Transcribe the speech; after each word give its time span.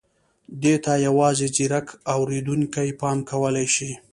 دې 0.61 0.75
ته 0.83 0.93
یوازې 1.07 1.47
ځيرک 1.55 1.87
اورېدونکي 2.13 2.87
پام 3.01 3.17
کولای 3.29 3.67
شي. 3.75 3.91